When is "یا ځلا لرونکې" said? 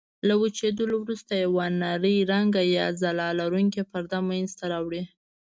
2.77-3.81